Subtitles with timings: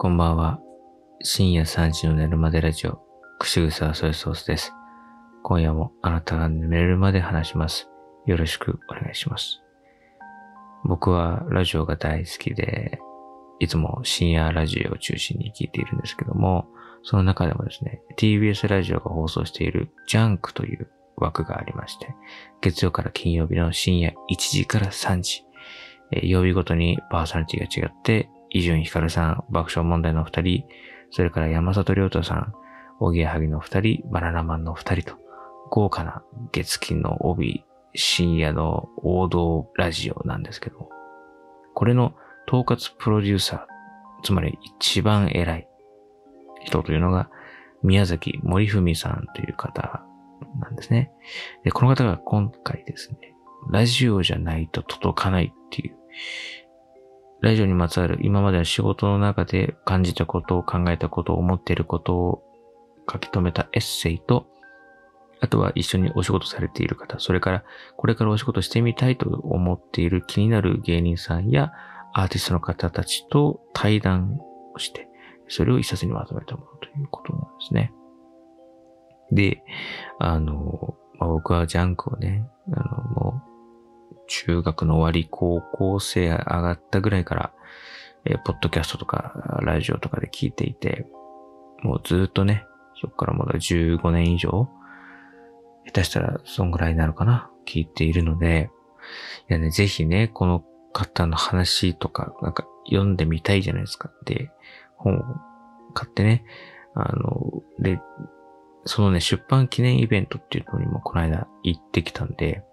[0.00, 0.60] こんばんは。
[1.24, 3.00] 深夜3時の寝るまでラジオ、
[3.40, 4.72] くしぐさソイソースです。
[5.42, 7.88] 今夜もあなたが寝れるまで話します。
[8.24, 9.60] よろしくお願いします。
[10.84, 13.00] 僕はラジオが大好きで、
[13.58, 16.68] いつも深夜ラジオを中心に聞いているんですけども、
[17.02, 22.14] その中でもですね、TBS ラジオが放送しているジャンクという枠がありまして、
[22.60, 25.44] 月曜から金曜日の深夜1時から3時、
[26.22, 30.64] 曜日ごとにパーソナリティが違って、伊集院光さん、爆笑問題の二人、
[31.10, 32.52] それから山里亮太さん、
[33.00, 35.18] おぎやはぎの二人、バナナマンの二人と、
[35.70, 40.88] 豪華な月金の帯、深夜の王道ラジオなんですけど、
[41.74, 42.14] これの
[42.46, 45.68] 統括プロデューサー、つまり一番偉い
[46.64, 47.30] 人というのが、
[47.82, 50.02] 宮崎森文さんという方
[50.60, 51.12] なんですね。
[51.64, 53.18] で、この方が今回ですね、
[53.70, 55.96] ラジオじゃないと届かないっていう、
[57.40, 62.42] ラジオにまつわる今までの仕事の中で感じたことを考えたことを思っていることを
[63.10, 64.46] 書き留めたエッセイと、
[65.40, 67.64] あとは一緒にお仕事されている方、それから
[67.96, 71.72] これからお仕事してみたいと思っている気になる芸人さんや
[72.12, 74.38] アーティストの方たちと対談
[74.74, 75.08] をして、
[75.48, 77.92] それを一冊にまとめたものということなんですね。
[79.30, 79.62] で、
[80.18, 83.47] あの、まあ、僕はジャンクをね、あの、もう、
[84.28, 87.52] 中学の終わり、高校生上がったぐらいから、
[88.24, 91.06] えーポッドキャストとか、ラジオとかで聞いていて、
[91.82, 92.64] もうずっとね、
[93.00, 94.68] そこからまだ15年以上、
[95.86, 98.70] 下手したらそんぐらいになるかな、聞いているので、
[99.48, 104.10] いやね、ぜひね、この方の話とか、なんか読んでみたいじゃないですか。
[104.24, 104.50] で、
[104.96, 105.22] 本を
[105.94, 106.44] 買ってね、
[106.94, 108.00] あの、で、
[108.84, 112.64] そのね、出版記念イベントっていうのにもこの間行ってきたんで、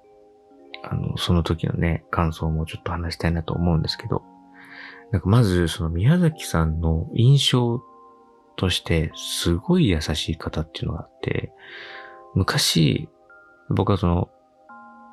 [0.87, 4.23] あの、その時のね、感想もちょっと話したいなと思うんですけど、
[5.11, 7.81] なんかまず、その宮崎さんの印象
[8.55, 11.51] として、すごい優しい方っていうのがあって、
[12.35, 13.09] 昔、
[13.69, 14.29] 僕はその、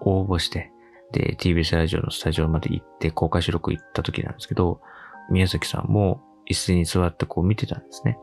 [0.05, 0.73] 応募して、
[1.13, 4.81] で、TBS ラジオのスタジオまで行って公開収録行った時なんですけど、
[5.31, 8.19] 宮崎さんも椅子に座ってこう見てたんですね。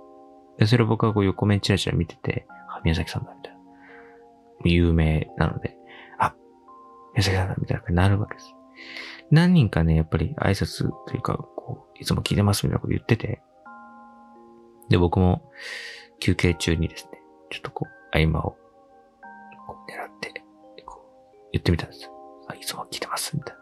[0.58, 3.60] で、それを僕はこう横目チラチラ見てて、あ、宮崎さんだ、みたいな。
[4.66, 5.79] 有名なので、
[7.20, 8.56] 宮崎さん、みたいな感じになるわけです。
[9.32, 13.42] 何人かね、やっぱり挨拶というか、こう、いつも聞いてますみたいなこと言ってて、
[14.90, 15.52] で、僕も
[16.20, 17.20] 休憩中にですね、
[17.52, 18.58] ちょっとこう、合間を
[19.68, 20.44] こう狙って、
[20.86, 22.10] こう、言ってみたんです。
[22.48, 23.62] あ、いつも聞いてます、みたいな。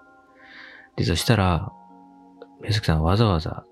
[0.95, 1.71] で、そしたら、
[2.61, 3.65] 宮崎さんわざわざ、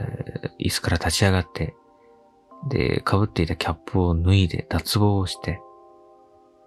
[0.00, 0.30] えー
[0.60, 1.74] 椅子から立ち上がって、
[2.68, 5.60] で、被っていたキャップを脱いで脱帽をして、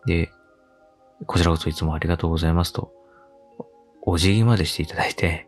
[0.07, 0.31] で、
[1.27, 2.91] こちらこそいつもありがとうございますと、
[4.01, 5.47] お辞儀までしていただいて、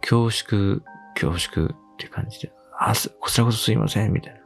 [0.00, 0.82] 恐縮、
[1.14, 4.40] 恐縮っていう感じで、あ、こちらこそすいません、みたいな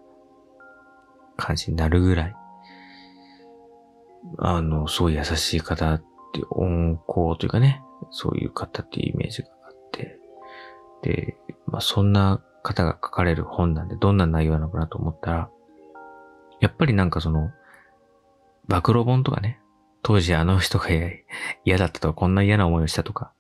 [1.36, 2.36] 感じになるぐらい、
[4.38, 6.04] あの、すごい優しい方って、
[6.50, 10.19] 温厚というかね、そういう方っていうイメージがあって、
[11.02, 11.36] で、
[11.66, 15.50] まあそんな方が書かれる本なんでどんな内容なのかなと思ったら、
[16.60, 17.50] やっぱりなんかその、
[18.66, 19.60] 暴露本とかね、
[20.04, 21.10] 当時あの人が嫌
[21.65, 23.32] 嫌だったとか、こんな嫌な思いをしたとか、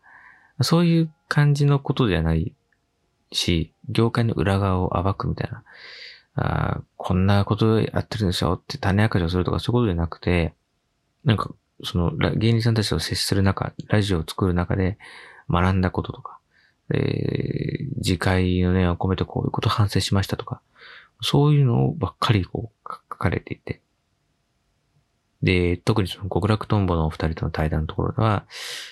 [0.62, 2.54] そういう感じのことじゃない
[3.30, 5.62] し、業界の裏側を暴くみたいな、
[6.36, 10.54] あこんなことやってるんでしょって種明かしをするとかそういうことじゃなくて、
[11.24, 11.50] なんか、
[11.82, 14.96] その、芸人さんたちと接する中、ラジオを作る中で
[15.50, 16.38] 学んだこととか、
[16.94, 17.64] えー
[18.02, 20.60] 次回の念を込めてこういうこと反省しましたとか、
[21.22, 23.80] そういうのばっかりこう書かれていて、
[25.44, 28.46] で、特にその極楽とんぼのお二人との対談のところでは、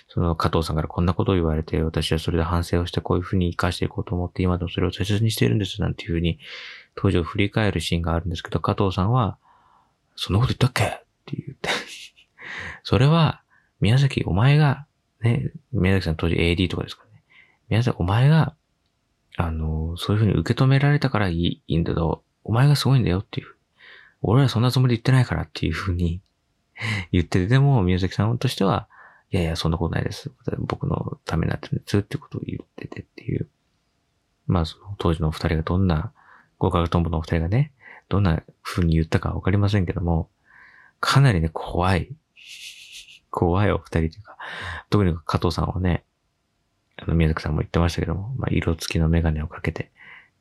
[0.08, 6.38] その加藤さんからこんなことを言われて、私はそれで反省をしてこういうふうに活かしていこうと思って、今でもそれを大切にしているんです、なんていうふうに、
[6.94, 9.38] 当時を振り返るシーンがあるんですけど、加藤さんは、
[10.14, 10.88] そんなこと言ったっけっ
[11.24, 11.70] て言って。
[12.84, 13.40] それは、
[13.80, 14.86] 宮崎、お前が、
[15.22, 17.22] ね、宮崎さん当時 AD とかですかね。
[17.70, 18.54] 宮崎、お前が、
[19.38, 23.46] あの、そういうふうに受け止められたからいいいいんだけど、お前がすごいんだよっていう。
[24.20, 26.20] 俺らそんなつもりで言ってないからっていうふうに
[27.12, 28.88] 言ってて、でも宮崎さんとしては、
[29.30, 30.30] いやいや、そんなことないです。
[30.58, 33.48] 僕のためになってるんですってことを言っててっていう。
[34.46, 36.12] まあ、その当時のお二人がどんな、
[36.58, 37.72] 合格トンボのお二人がね、
[38.08, 40.30] どんな風に言ったかわかりませんけども、
[41.00, 42.14] かなりね、怖い。
[43.30, 44.36] 怖いお二人というか、
[44.90, 46.04] 特に加藤さんはね、
[46.96, 49.91] あの、宮崎さんも言ってましたけども、まあ、色付きのメガネをかけて、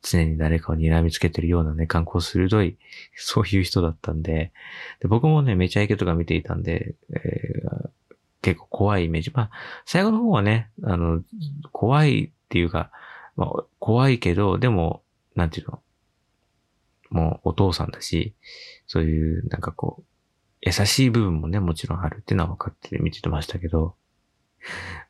[0.02, 2.76] 常に誰かを睨みつけてるようなね、観光鋭い、
[3.16, 4.52] そういう人だったんで、
[5.00, 7.90] で僕もね、めちゃイケとか見ていたんで、えー
[8.42, 9.30] 結構怖いイメージ。
[9.32, 9.50] まあ、
[9.86, 11.22] 最後の方はね、あの、
[11.70, 12.90] 怖いっていうか、
[13.36, 15.02] まあ、怖いけど、でも、
[15.34, 15.80] なんていうの、
[17.10, 18.34] もうお父さんだし、
[18.86, 20.04] そういうなんかこう、
[20.60, 23.94] 優しい部分もね、もちろんあるっていうのは分かって見ててましたけど、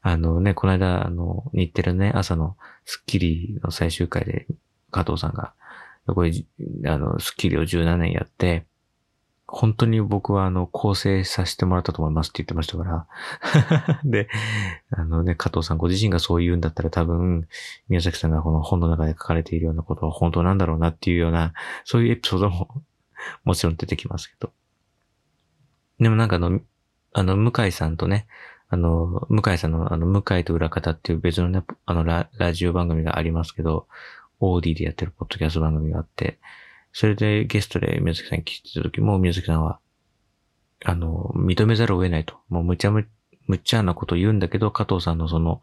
[0.02, 4.46] あのね、この間、あの、日テレね、朝のスッキリの最終回で、
[4.92, 5.54] 加藤さんが、
[6.06, 6.32] これ、
[6.86, 8.66] あの、スッキリを17年やって、
[9.46, 14.00] 本当に僕はあの、構成させてもらったと思いますって言ってましたから。
[14.02, 14.28] で、
[14.90, 17.46] あのね、加藤さんご自身がそう言うんだったら多分、
[17.88, 21.52] 宮崎さんがこの本の中で書かれているようなことは本当なんだろうなっていうような、
[21.84, 22.82] そういうエピソードも
[23.44, 24.52] もちろん出てきますけど。
[26.00, 26.60] でもなんかあの、
[27.12, 28.26] あの、向井さんとね、
[28.70, 33.86] あの、向井さんのあの、向井と裏方っていう別のね、あのラ、ラジオ番組がありますけど、
[34.42, 36.38] オーディでやってるポッドキャスト番組があって、
[36.92, 39.78] それでゲストで宮崎さん聞いてた時も、宮崎さんは、
[40.84, 42.34] あの、認めざるを得ないと。
[42.48, 43.08] もうむちゃむ、
[43.46, 45.62] むちゃなこと言うんだけど、加藤さんのその、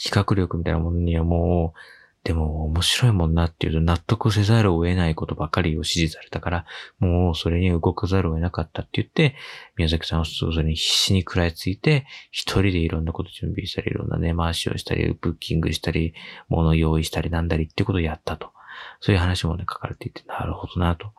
[0.00, 1.78] 企画力みたいなものにはもう、
[2.24, 6.66] でも面白いもんなっていうと納得せざるを得ないことばかりを指示されたから、
[7.00, 9.34] もうそれに動かざるを得なかったって言って、
[9.76, 16.14] 宮崎さんはそれに必死に食らいついて、一人でいろんなこと準備したり、いろんな根回しをしたり、ブッキングしたり、
[16.48, 18.52] 物用意したりなんだりってことをやったと。
[19.00, 21.12] そういう話もね、書かれていて、なるほどなと。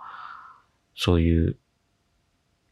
[0.95, 1.57] そういう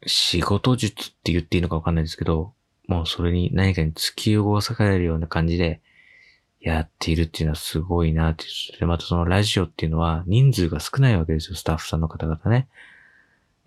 [0.06, 2.54] 仕事術って言っていいのかわかんないですけど、
[2.88, 5.82] もうそれに何かに突き動かされるような感じで
[6.60, 8.46] やっているっていうのはすごいなって。
[8.80, 12.68] で、またそのラジオっていうのは人数が少ないわけですよ、スタッフさんの方々ね。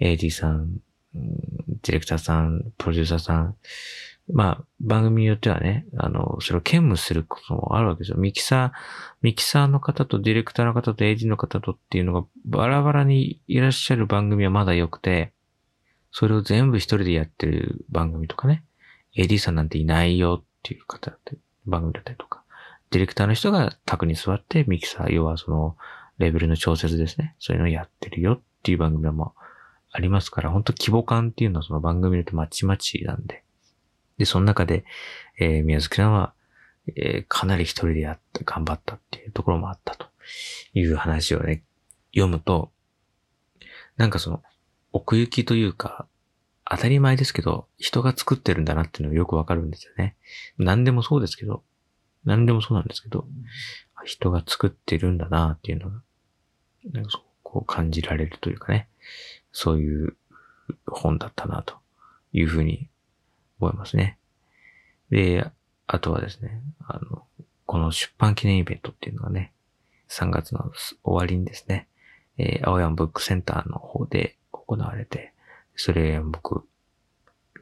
[0.01, 0.77] AD さん、
[1.15, 3.57] ディレクターさん、プロデューサーさん。
[4.33, 8.17] まあ、番組によってはね、あの、それを兼務することもあるわけですよ。
[8.17, 8.79] ミキサー、
[9.21, 15.33] ミキサーの方とディレクターの方と AD の方とっていうのがバラバラにいらっしゃる番組はまだ良くて、
[16.13, 18.65] それを全部一人でやってる番組とかね、
[19.17, 21.37] AD さんなんていないよっていう方だって
[21.67, 22.42] 番組だったりとか、
[22.93, 25.77] ディレクターの人が卓に座ってミキサー、要はその
[26.19, 27.35] レベルの調節ですね。
[27.39, 29.35] そういうのをやってるよっていう番組も
[29.91, 33.45] ありますから、本当規模感っていうのはその番組によってまちまちなんで。
[34.19, 34.85] で、その中で、
[35.39, 36.35] えー、宮崎さんは、
[36.97, 40.07] えー、かなり一人でやって、頑張ったっていうところもあったと
[40.75, 41.63] いう話をね、
[42.15, 42.73] 読むと、
[43.97, 44.43] なんかその、
[44.93, 46.07] 奥行きというか、
[46.71, 50.15] 当たり前ですけど、人が作ってるんだなっていうのがよくわかるんですよね。
[50.59, 51.63] 何でもそうですけど、
[52.25, 53.27] 何でもそうなんですけど、
[54.05, 56.03] 人が作ってるんだなっていうのが、
[56.93, 58.89] なんかそう、こう感じられるというかね、
[59.53, 60.17] そういう
[60.87, 61.75] 本だったなと
[62.33, 62.89] いうふうに
[63.61, 64.19] 思いますね。
[65.11, 65.47] で、
[65.87, 67.25] あとはですね、あの、
[67.67, 69.53] この出版記念イベントっていうのがね、
[70.09, 71.89] 3月の終わりにですね、
[72.39, 75.33] えー、青山ブックセンターの方で行われて、
[75.77, 76.65] それ僕、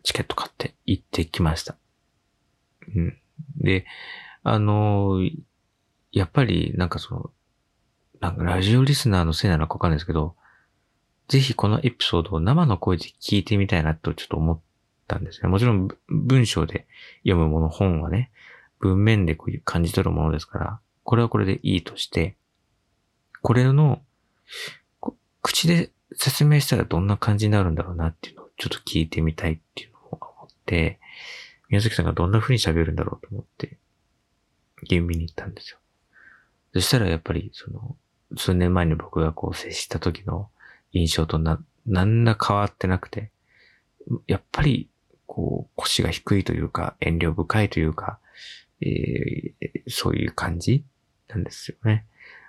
[0.02, 1.76] チケット買って行ってきました。
[2.94, 3.18] うん。
[3.56, 3.84] で、
[4.42, 5.20] あの、
[6.12, 7.30] やっぱりなんかその、
[8.20, 10.34] なんかラジオリスナーのせいなのかわかんないですけど、
[11.28, 14.60] ぜひこのエピソードを生の声で聞いてみたいなとちょっと思っ
[15.06, 15.48] たんですね。
[15.48, 16.86] もちろん文章で
[17.22, 18.30] 読むもの、本はね、
[18.80, 22.36] 文面でこういう感じ取るものですから、これはこれでいいとして、
[23.42, 24.02] これの、
[25.42, 30.98] 口で説明したらどんな感じになるんだろうなっていうのをちょっと聞いてみたいっていうのを思って、
[31.68, 33.78] 宮崎さんがどんな風に喋るんだろうと思って、
[34.82, 35.78] 現場に行ったんですよ。
[36.74, 37.96] そしたらやっぱり、その、
[38.36, 40.48] 数年前に僕がこう接した時の
[40.92, 43.30] 印象とな、なんら変わってなくて、
[44.26, 44.88] やっぱり、
[45.26, 48.18] こう、腰が低いというか、遠慮深いというか、
[48.80, 50.84] えー、そういう感じ
[51.28, 52.06] なんですよね。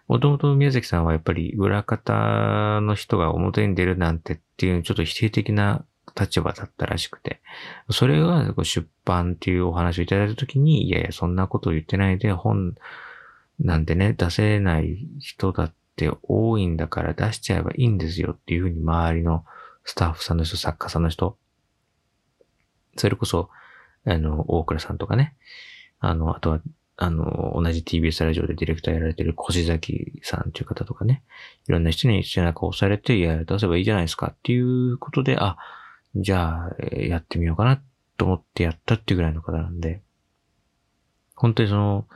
[0.07, 5.85] もともと宮崎さんはやっぱり裏方の人が表に出るなんてっていうちょっと否定的な
[6.19, 7.41] 立場だったらしくて、
[7.89, 12.75] それが出版っていうお話をいただいたときに、いやいや、そんなこと言ってないで本
[13.63, 19.45] なんてね、出せない人だって多いんだから出しちゃえばいいんですよっていうふうに周りの
[19.85, 21.37] スタッフさんの人、作家さんの人、
[22.97, 23.49] それこそ、
[24.05, 25.35] あの、大倉さんとかね、
[25.99, 26.61] あの、あとは、
[26.97, 31.23] あの、同じ TBS ラジオでディレクターやられてる越崎さんっていう方とかね、
[31.67, 35.57] いろんな人に背中を押されて、いや、出せばいいじゃないですかっていうことで、あ、
[36.15, 37.81] じゃあ、やってみようかな
[38.17, 40.01] と思ってやったっていうぐらいの方なんで、
[41.35, 42.07] 本当にその、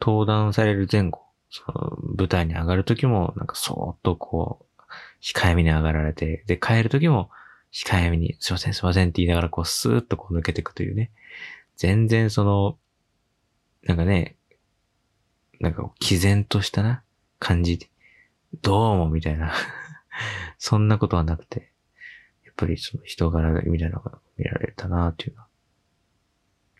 [0.00, 4.82] 登壇される前後、その舞台に上がるときも、なんかそーっとこう、
[5.22, 7.30] 控えめに上がられて、で、帰るときも、
[7.72, 11.10] 控えめに、すいません、すいませんって言いながら、こう、スーッとこう抜けていくというね。
[11.76, 12.78] 全然その、
[13.82, 14.36] なんかね、
[15.60, 17.02] なんか、毅然としたな、
[17.38, 17.90] 感じ。
[18.62, 19.52] どうも、みたいな
[20.58, 21.73] そんなことはなくて、
[22.54, 25.48] っぱりその人柄みたいなのが見られたなっていうのは、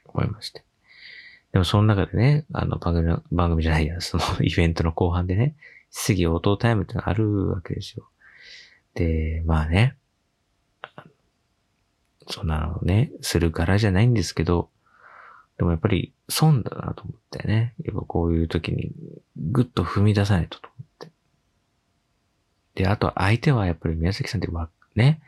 [0.07, 0.65] 思いまして。
[1.53, 5.57] でもその中でね、あの番組の番組じゃないや、 そのイベントの後半でね、
[5.91, 8.09] 質疑応答タイムってのがあるわけですよ。
[8.95, 9.97] で、まあね、
[12.29, 14.71] そんなのね、するからじゃないんですけど、
[15.59, 17.75] でもやっぱり損だなと思ってね。
[17.85, 18.93] やっぱこういう時に
[19.37, 22.83] ぐっと踏み出さないとと思って。
[22.83, 25.21] で、あと相手はやっぱり宮崎さんってわ、ね、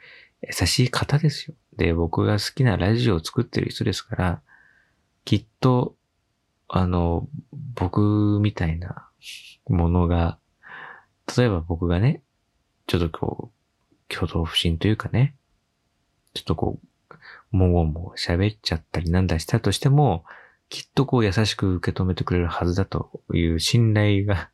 [0.46, 1.54] 優しい方ですよ。
[1.76, 4.42] で、僕が好きなラジオを作ってる人ですから、
[5.24, 5.96] きっと、
[6.68, 7.28] あの、
[7.74, 9.08] 僕みたいな
[9.68, 10.38] ものが、
[11.36, 12.22] 例えば僕がね、
[12.86, 15.34] ちょっとこう、挙動不審というかね、
[16.34, 20.24] ちょっとこう、もごも喋っちゃったりなんだしたとしても、
[20.68, 24.50] きっとこう優しく受け止めてくれるはずだという信頼が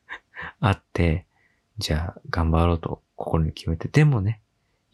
[0.60, 1.26] あって、
[1.78, 4.40] じゃあ頑張ろうと心に決めて、でもね、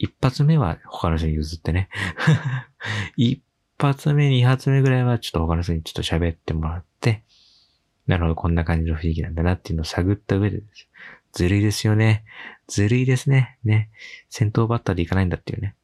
[0.03, 1.89] 一発目は他の人に譲ってね。
[3.17, 3.41] 一
[3.79, 7.23] 発目、二発目ぐらいはちょっと他の人にちょっと喋ってもらって、
[8.09, 10.89] なるほど、こんな感じの雰囲気なんだなっていうのを探った上でです。
[11.31, 12.25] ずるいですよね。
[12.67, 13.61] ずるいですね。
[13.63, 13.91] ね。
[14.29, 15.77] 先頭バッターでいかないんだっていうね。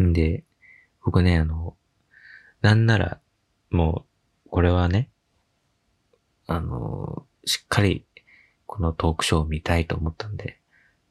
[0.00, 0.44] んで、
[1.04, 1.76] 僕ね、あの、
[2.62, 3.20] なんなら、
[3.70, 4.06] も
[4.46, 5.10] う、これはね、
[6.46, 8.06] あの、しっかり、
[8.66, 10.60] このトークショーを見たいと思ったんで、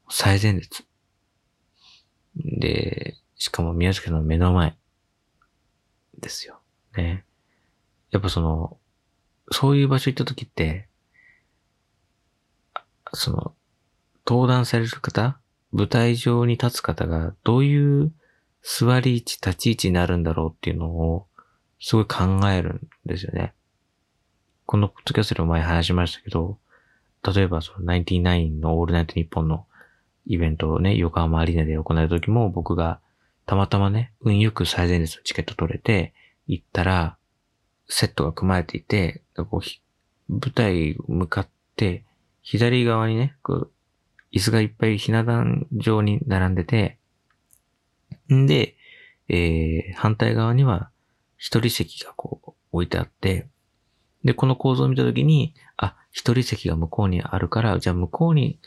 [0.09, 0.85] 最前列。
[2.35, 4.75] で、しかも宮崎の目の前。
[6.19, 6.59] ですよ。
[6.95, 7.25] ね。
[8.11, 8.77] やっぱその、
[9.51, 10.87] そういう場所行った時って、
[13.13, 13.53] その、
[14.25, 15.37] 登壇される方、
[15.71, 18.13] 舞台上に立つ方がどういう
[18.61, 21.27] 座り位置、立ち位置になるんだろうっていうのを、
[21.79, 23.53] すごい考えるんですよね。
[24.65, 26.57] このポッドキャストでも前話しましたけど、
[27.33, 29.65] 例えばその99のオールナイトニッポンの
[30.25, 32.99] イベントをね、横浜アリーナで行う時も僕が
[33.45, 36.13] たまたまね、運よく最前列のチケット取れて、
[36.47, 37.17] 行ったら、
[37.87, 42.03] セットが組まれていて、こう舞台向かって、
[42.41, 43.71] 左側にね、こう
[44.33, 46.97] 椅子がいっぱいひな壇上に並んでて、
[48.31, 48.75] んで、
[49.29, 50.89] えー、反対側には
[51.37, 53.47] 一人席がこう置いてあって、
[54.23, 58.59] で、この構造を見たときに、あ、一人席が向こうにあるから、じゃあ向こうに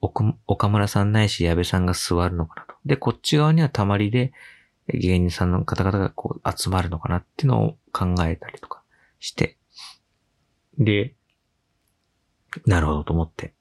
[0.00, 2.74] 岡村さんないし矢部さんが座るのかなと。
[2.84, 4.32] で、こっち側にはたまりで
[4.88, 8.82] 芸人さんの方々がこう集まるのかなっていうのを考えたりとか
[9.18, 9.56] して。
[10.78, 11.14] で、
[12.66, 13.54] なるほどと思って。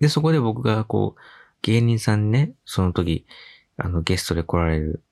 [0.00, 1.20] で、そこで僕がこう、
[1.62, 3.26] 芸人さんね、その時、
[3.76, 5.02] あの、ゲストで来られる、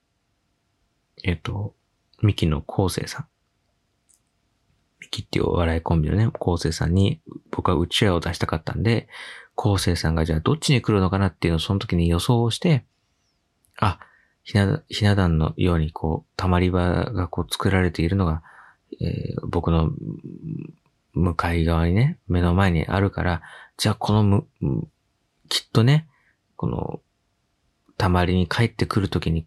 [1.23, 1.75] えっ、と、
[2.21, 3.27] ミキの昴生さん。
[4.99, 9.07] ミキっていうお笑いコンビのね、昴生さんに僕はうちわを出したかったんで、
[9.61, 12.85] 昴生さんがじゃあどっちに来るのかなっていうのをその時に予想をして、
[13.77, 13.99] あ、
[14.43, 18.41] ひな、ひな壇のようにこう、たまり場がこう作られているのが、
[19.01, 19.91] えー、僕の
[21.13, 23.41] 向かい側にね、目の前にあるから、
[23.77, 24.47] じゃあこのむ、
[25.49, 26.07] きっとね、
[26.55, 27.01] この
[27.97, 29.45] たまりに帰ってくるときに、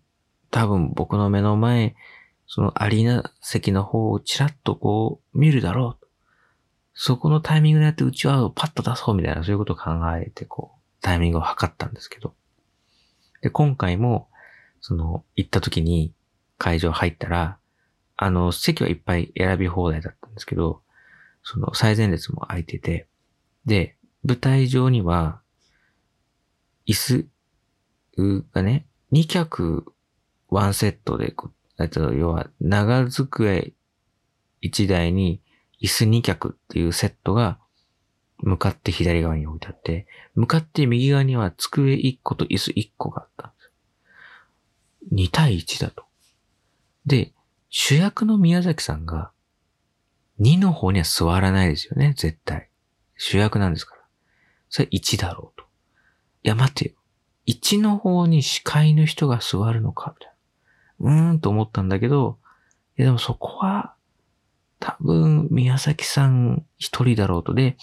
[0.50, 1.94] 多分僕の目の前、
[2.46, 6.01] そのアリーナ席の方をちらっとこう見るだろう。
[6.94, 12.34] そこのタイミングでやってうちわをパッと出そうみたいな、そういうことを考えて、こう、タイミングを測ったんですけど。
[13.40, 14.28] で、今回も、
[14.80, 16.12] その、行った時に
[16.58, 17.58] 会場入ったら、
[18.16, 20.82] あの、席はいっぱい選び放題だったんですけど、
[21.42, 23.08] その最前列も空いてて、
[23.64, 25.40] で、舞台上には、
[26.86, 27.28] 椅子
[28.52, 29.92] がね、2脚
[30.48, 31.34] ワンセットで、
[31.80, 33.72] えっと、要は長机
[34.62, 35.40] 1台に
[35.82, 37.58] 椅子2脚っていうセットが
[38.38, 43.72] 向かって左側に置いてあって、向かって右側には机1個と椅子1個があったんです。
[45.14, 46.04] 2対1だと。
[47.04, 47.32] で、
[47.68, 49.32] 主役の宮崎さんが
[50.40, 52.68] 2の方には座らないですよね、絶対。
[53.16, 54.02] 主役なんですから。
[54.68, 55.66] それ1だろうと。
[56.44, 56.94] いや、待てよ。
[57.46, 60.34] 1の方に司会の人が座るのかみたい
[61.00, 61.28] な。
[61.28, 62.38] うーんと思ったんだけど、
[62.98, 63.94] いやでもそこは、
[64.82, 67.54] 多分、宮崎さん一人だろうと。
[67.54, 67.76] で、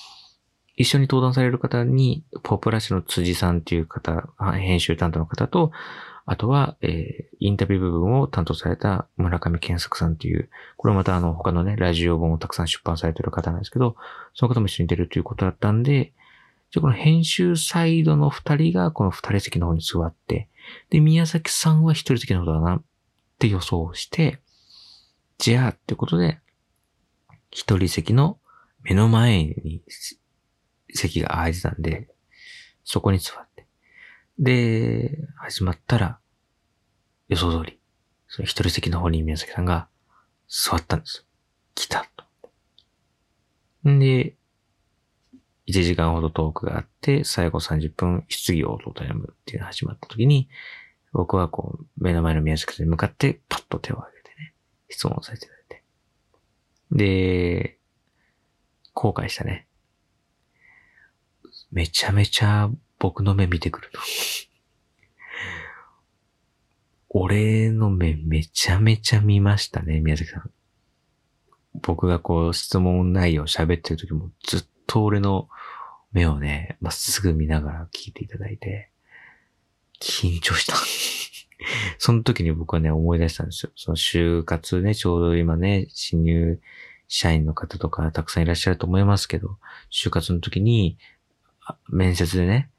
[0.75, 4.27] 一緒に登壇される方に、ポプラ市の辻さんっていう方、
[4.59, 5.71] 編集担当の方と、
[6.25, 13.95] あとは、えー、インタビュー部分を担当された村上健作さんっていう、これまたあの、他のね、ラジオ本をたくさん出版されてる方なんですけど、
[14.33, 16.11] その方も一緒に出るということだったんで、
[16.71, 20.49] じゃこの編集サイドの二人がこの二人席の方に座って、
[20.89, 22.81] で、宮崎さんは一人席の方だなっ
[23.39, 24.39] て予想して、
[25.39, 26.39] じゃあってことで、
[27.51, 28.39] 一人席の
[28.83, 29.81] 目の前に
[30.93, 32.09] 席が空いてたんで、
[32.83, 33.67] そこに座って。
[34.39, 36.19] で、始まったら、
[37.27, 37.79] 予想通り、
[38.27, 39.89] その一人席の方に宮崎さんが
[40.47, 41.23] 座ったんですよ。
[41.75, 43.89] 来たと。
[43.89, 44.35] んで、
[45.67, 50.49] 1時間ほどトークがあって、最後30分質疑応答タイムっていうのが始まった時に、
[51.13, 54.53] 僕はこう、目の前の宮崎さんに向かってパッと手を挙げてね、
[54.89, 55.58] 質問をさせてた。
[56.91, 57.77] で、
[58.93, 59.67] 後悔したね。
[61.71, 63.99] めちゃめちゃ僕の目見てくるの。
[67.09, 70.51] 俺の目めちゃめちゃ見ましたね、宮崎さん。
[71.81, 75.47] 僕がこう質問内容喋ってる時もずっと俺の
[76.11, 78.91] 目をね、まっすぐ見ながら聞いていただいて、
[80.01, 80.75] 緊張した。
[81.97, 83.71] その時に僕はね、思い出したんですよ。
[83.75, 86.59] その就活ね、ちょうど今ね、新入
[87.07, 89.57] 社員の方とかたくさんいらっしゃると思いますけど、
[89.91, 90.97] 就活の時に、
[91.89, 92.69] 面接でね、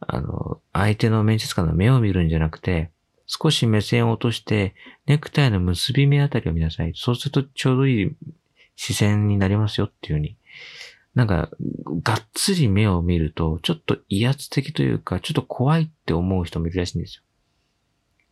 [0.00, 2.90] あの、相手の面接官の目を見るんじゃなくて、
[3.26, 4.74] 少し目線を落として、
[5.06, 6.92] ネクタイの結び目あたりを見なさい。
[6.94, 8.16] そうするとちょうどいい
[8.76, 10.36] 視線になりますよっていうふうに。
[11.14, 11.48] なんか、
[12.02, 17.22] がっつり目を見ると、ちょっと威圧的というか、ちょっと怖いって思う人もいるらしいんですよ。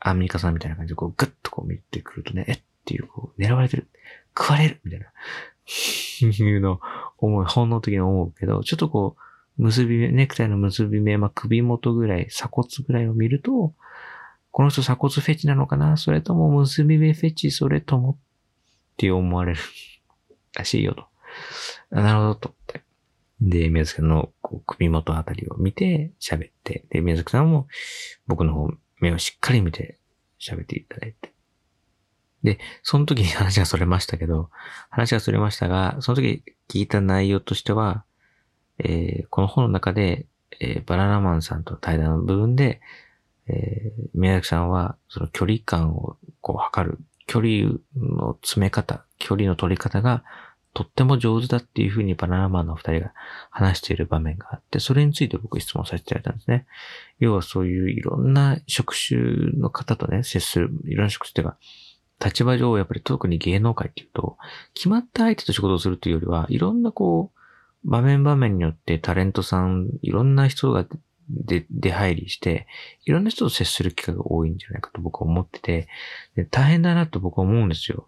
[0.04, 3.88] アンミカさんみたいな感じで、こう、ぐっとこう見てくるとね、えっていう、こう、狙われてる。
[4.36, 5.06] 食われるみたいな。
[5.06, 6.80] いうの
[7.18, 9.16] 思う、本能的に思うけど、ちょっとこ
[9.58, 13.74] う、結び目、ネクタイの結び目、まあ、首元ぐらい、鎖骨ぐらいを見ると、
[14.50, 15.96] この人鎖骨フェチなのかな？
[15.96, 18.16] それとも結び目フェチそれともっ
[18.98, 19.60] て思われる
[20.54, 21.06] らしいよと。
[21.90, 22.82] なるほどとって。
[23.40, 27.66] で、宮崎さんのこう首元あたりを見て喋って、で、宮崎さんも
[28.26, 28.68] 僕の方、
[29.02, 29.98] 目をしっかり見て
[30.40, 31.32] 喋っていただいて。
[32.42, 34.48] で、その時に話がそれましたけど、
[34.90, 38.04] 話がそれましたが、その時聞いた内容としては、
[38.78, 40.26] えー、この本の中で、
[40.60, 42.80] えー、バナナマンさんと対談の部分で、
[43.48, 50.24] えー、宮崎さんは、その距離感をこう測る、距離の詰め方、距離の取り方が
[50.74, 53.12] とっても上手だっていうふうにバナナマンの二人が
[53.50, 56.66] 話している場面があって、それについて僕質問させていただいたんですね。
[57.18, 59.20] 要はそういういろんな職種
[59.58, 61.58] の方とね、接する、いろんな職種っていうか、
[62.24, 64.38] 立場上、やっぱり特に芸能界っていうと、
[64.74, 70.86] 決まった相手と仕事をするというよりは、いろんなこう、場面場面によってタレントさん、いろんな人が
[71.28, 72.66] で、出入りして、
[73.04, 75.88] いろんな人と接する機会が多いんじゃないかと僕は思ってて、
[76.50, 78.06] 大変だなと僕は思うんですよ。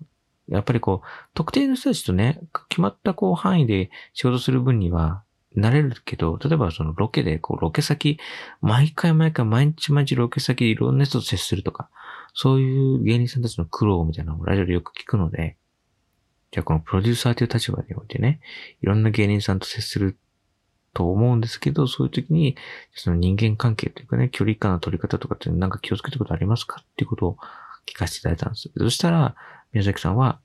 [0.48, 5.22] やっぱりこう、特定の人たちとね、決まったこう範囲で仕事する分には、
[5.56, 8.18] 慣れるけど、例えばそのロケで、こう、ロケ先、
[8.60, 11.90] 毎回毎回毎日毎日ロケ先でいろんな人と接するとか、
[12.32, 15.56] そういう芸人さんたちの苦労みたいなのをラジオでよく聞くので、
[16.50, 18.40] じゃあこのプロデューサーという立場においてね、
[18.82, 20.16] いろんな芸人さんと接する
[20.92, 22.56] と思うんですけど、そういう時に、
[22.92, 26.80] その人間関係というかね、距離感の取り方とかってなんか気をつけたことありますか？
[26.80, 27.36] っていうことを
[27.86, 28.70] 聞かせていただいたんです。
[28.76, 29.36] そしたら、
[29.74, 30.40] 宮崎さんは、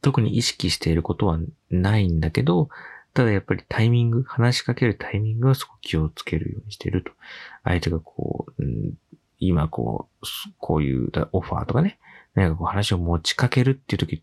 [0.00, 1.38] 特に意識していることは
[1.70, 2.68] ないんだけど、
[3.14, 7.12] ただやっぱりタイミング、話しかけるタイミングはすごく気をつけるようにしていると。
[7.62, 8.94] 相手がこう、うん、
[9.38, 10.26] 今こう、
[10.58, 11.98] こういうオファーとかね、
[12.34, 14.22] なんかこう話を持ちかけるっていう時、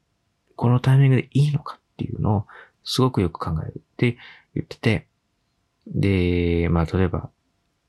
[0.55, 2.47] このタイミングでいいのかっていうのを
[2.83, 4.17] すごくよく考えるって
[4.55, 5.07] 言ってて、
[5.87, 7.29] で、まあ、例えば、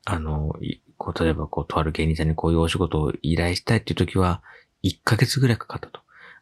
[0.05, 0.55] あの、
[0.97, 4.43] こう、例えば、こう、とある芸人さんにこういうお仕事を依頼したいっていう時は、
[4.83, 6.01] 1ヶ月ぐらいかかったと。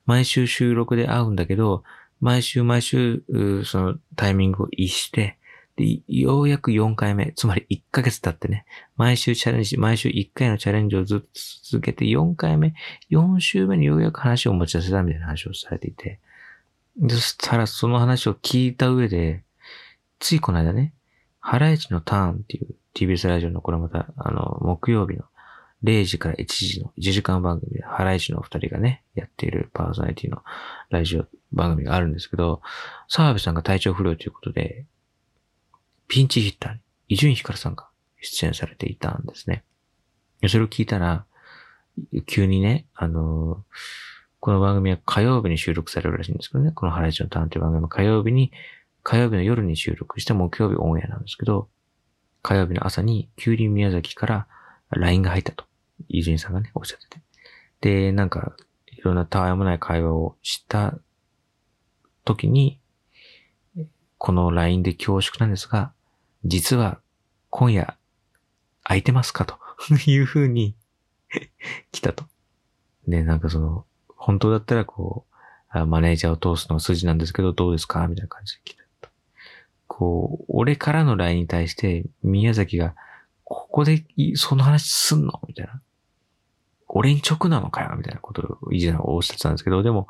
[0.08, 1.84] 毎週収録で会うんだけど、
[2.22, 3.22] 毎週毎週、
[3.66, 5.36] そのタイミングを逸して、
[5.76, 8.64] で、ようやく4回目、つまり1ヶ月経ってね、
[8.96, 11.26] 毎週チャレンジ、毎週1回のチャレンジをずっと
[11.62, 12.72] 続けて4回目、
[13.10, 16.20] 4週目にようやく話を持ち出せたみたいな話をされていて、
[17.06, 19.44] そしたらその話を聞いた上で、
[20.20, 20.94] ついこの間ね、
[21.38, 25.24] ハライチのターンっていう TBS ラジオのこれまた、あの、木曜日の
[25.84, 30.42] 0時から1時の1時間番組で、ハライチのお二人がね、やっているパーソナリティの
[30.90, 32.60] ラジオ番組があるんですけど、
[33.08, 34.86] 澤部さんが体調不良ということで、
[36.08, 37.88] ピンチヒッターに、伊集院光さんが
[38.20, 39.64] 出演されていたんですね。
[40.48, 41.24] それを聞いたら、
[42.26, 43.56] 急にね、あのー、
[44.40, 48.52] この番組は火曜日に収録されるらしいんですけどね、このハライチのターンという番組は火曜日に
[49.02, 51.68] 火曜日の夜に収録して木曜日オンエアなんですけど、
[52.42, 54.46] 火曜日の朝にキュウリ宮崎から
[54.90, 55.64] LINE が入ったと、
[56.08, 57.22] 伊集院さんがね、おっしゃってて。
[57.80, 58.56] で、なんか、
[58.86, 60.98] いろんなたわいもない会話をした
[62.24, 62.80] 時に、
[64.18, 65.92] この LINE で恐縮なんですが、
[66.44, 67.00] 実は
[67.50, 67.96] 今夜
[68.82, 69.58] 空いてますかと
[70.06, 70.74] いうふうに
[71.92, 72.24] 来たと。
[73.06, 75.24] で、なんかその、本当だったらこ
[75.74, 79.10] う、マネージャーを通すのが筋なんですけど、どうですかみたいな感じで来たと。
[79.86, 82.94] こう、俺からの LINE に対して、宮崎が、
[83.44, 85.80] ここでその話すんのみたいな。
[86.88, 90.08] 俺に直なのかよみたいなことを以前おっしゃってたんですけど、でも、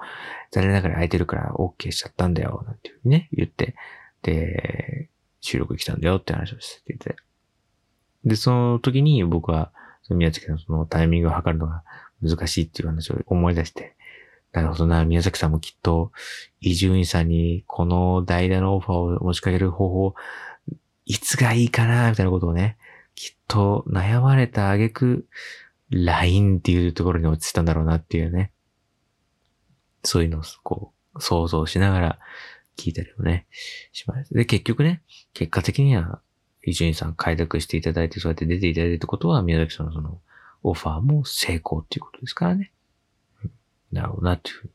[0.51, 3.75] 残念ながら空いてるから OK しちゃったんだよ、なんていうふうにね、言って。
[4.23, 5.09] で、
[5.41, 7.17] 収録来たんだよって話をしてて。
[8.25, 9.73] で、その時に僕は、
[10.11, 11.83] 宮崎さんのそのタイミングを測るのが
[12.23, 13.95] 難しいっていう話を思い出して、
[14.53, 16.12] なるほどな、宮崎さんもきっと、
[16.61, 20.14] 伊集院さんにこの代打のオファーを持ちかける方法、
[21.05, 22.79] いつがいいかな、みたいなことをね、
[23.14, 25.27] きっと悩まれた挙句、
[25.90, 28.53] LINE っていうところに落ちたんだろうなっていうね。
[30.05, 32.18] そういうのをこう、想像しながら
[32.77, 33.46] 聞いたりもね、
[33.92, 34.33] します。
[34.33, 35.03] で、結局ね、
[35.35, 36.20] 結果的には、
[36.64, 40.20] 伊集院さん開拓していただいて、そうやって出ていただいたってことは、宮崎さんのその、
[40.62, 42.72] オファーも成功っていうことですからね。
[43.92, 44.70] なるほどなっていう。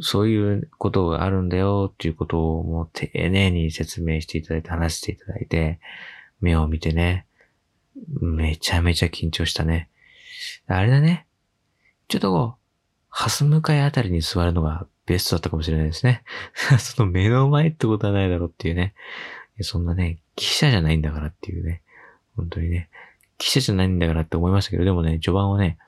[0.00, 5.78] そういうことがあるんだよっていうことをもう丁寧に説明していただいて話していただいて、
[6.40, 7.26] 目を見てね、
[8.20, 9.88] めちゃめちゃ緊張したね。
[10.66, 11.26] あれだね。
[12.08, 12.60] ちょっとこう、
[13.08, 16.24] ハス向かいあたりに座るのがベストだったかもしれないですね。
[16.78, 18.94] その目の前ってことはないだろうっていうね。
[19.60, 21.82] そんなね、記者じゃないんだからっていうね。
[22.36, 22.88] 本当にね。
[23.38, 25.78] 記者じゃないんだからって思いましたけど、でもね、序盤はね、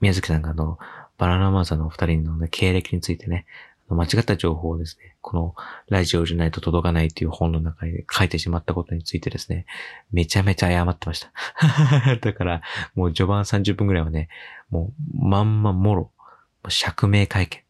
[0.00, 0.78] 宮崎さんがあの、
[1.16, 3.46] バナナマンさんのお二人の、ね、経歴についてね、
[3.94, 5.54] 間違った情報をですね、この
[5.88, 9.66] ラジオじゃないと届かないっていう本の中に書いてしまったことについてですね、
[10.12, 11.32] めちゃめちゃ謝ってました。
[12.20, 12.62] だから、
[12.94, 14.28] もう序盤30分くらいはね、
[14.70, 16.10] もうまんまもろ、
[16.68, 17.62] 釈明会見。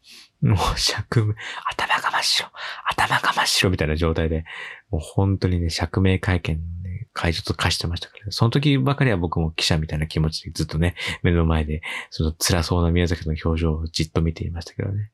[0.42, 1.34] もう釈明、
[1.70, 2.50] 頭が真っ白、
[2.84, 4.44] 頭が真っ白みたいな状態で、
[4.90, 11.80] もう本当にね、釈明会見ね、会場と化してましたから、ね、その時ばかりは僕も記者みたいな気持ちでずっとね、目の前で、
[12.10, 15.12] その辛そうな宮崎の表情をじっと見ていましたけどね。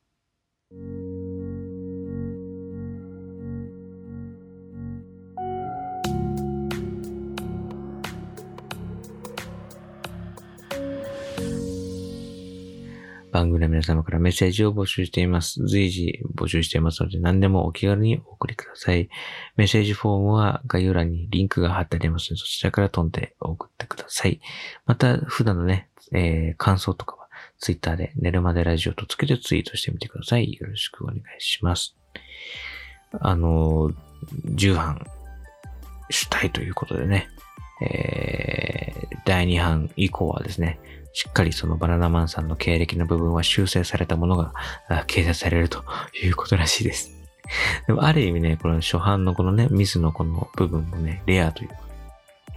[0.71, 0.77] 番
[13.47, 15.65] 組の皆様からメッセージを募集しています。
[15.65, 19.09] 随時募集していますので何でもお気軽にお送りください。
[19.55, 24.39] メッセージフォームは概要欄にリンクが貼ってありますので、そちらから飛んで送ってください。
[24.85, 27.18] また、普段のね、えー、感想とか
[27.59, 30.53] ツイッターで寝るまでラジオとつけてツイートしてみてください。
[30.53, 31.95] よろしくお願いします。
[33.19, 33.91] あの、
[34.45, 35.05] 10版
[36.09, 37.27] したいということでね、
[37.81, 40.79] えー、第2版以降はですね、
[41.13, 44.53] しっかりそのバナナマンさんの経歴の部分は修正されたものが
[45.07, 45.83] 掲載されると
[46.21, 47.11] いうことらしいです。
[47.87, 51.69] でもある意味ね、この初版のこのね、ミスのこの部分もね、レアという。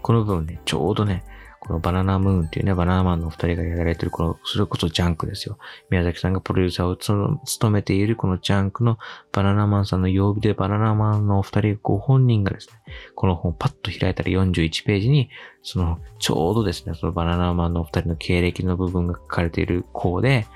[0.03, 1.25] この部分ね、ちょうどね、
[1.65, 5.59] このバナナムーンっていうね、バナナマンのお二人がやられてる、この、それこそジャンクですよ。
[5.91, 8.99] 宮崎さんがプロデューサーを務めているこのジャンクの
[9.31, 12.75] バナナマンさんの曜日でバナナマンのお二人ご本人がですね、
[13.15, 15.31] この本をパッと開いたら41ページに、
[15.63, 20.49] その、ちょうどですね、そのバナナマンのお二人の経歴の部分が書かれている項で、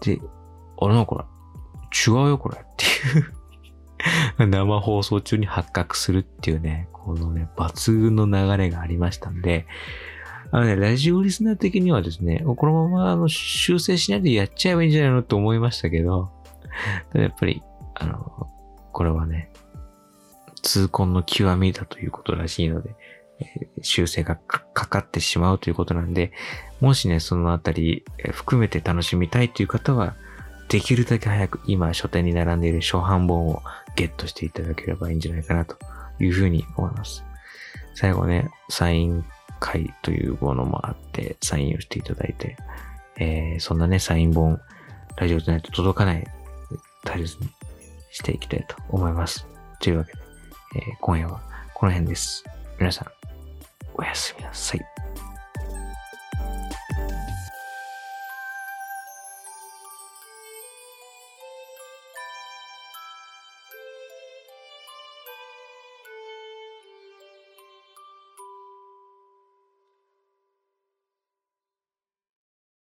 [0.00, 0.20] で、
[0.76, 1.24] 俺のこれ、
[1.90, 2.84] 違うよこれって
[4.42, 9.66] いう生放送中に発覚するっていうね、このね、抜群の流れがありましたんで、
[10.54, 16.30] あのね、ラジオリスナー的にはですね、このままあの修正しないでやっちゃえばいいんじゃないのと思いましたけど、
[17.10, 17.62] ただやっぱり、
[17.94, 18.48] あの、
[18.92, 19.50] これはね、
[20.60, 22.94] 痛恨の極みだということらしいので、
[23.80, 26.32] 修正がかかってしまうということなんで、
[26.82, 30.14] もしね、そのあたり含めて楽しみたいという方は、
[30.68, 33.62] できるだけ早く今書店に並んでいる初版本を
[33.96, 35.76] ゲットしていただければいいんじゃないかなと
[36.20, 37.24] いうふうに思います。
[37.94, 39.24] 最後ね、サイン
[39.62, 42.56] 会というものもあって、サインをしていただいて、
[43.18, 44.60] えー、そんなね、サイン本、
[45.16, 46.26] ラジオじゃないと届かない、
[47.04, 47.48] 大切に
[48.10, 49.46] していきたいと思います。
[49.80, 50.18] というわけで、
[50.76, 51.40] えー、今夜は
[51.74, 52.44] この辺です。
[52.78, 53.08] 皆さん、
[53.94, 55.11] おやすみなさい。